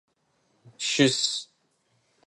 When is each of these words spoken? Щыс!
Щыс! 0.87 1.19